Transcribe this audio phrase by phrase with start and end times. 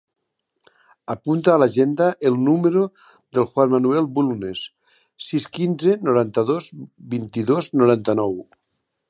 [1.13, 2.85] Apunta a l'agenda el número
[3.39, 4.65] del Juan manuel Bulnes:
[5.27, 6.73] sis, quinze, noranta-dos,
[7.15, 8.37] vint-i-dos, noranta-nou.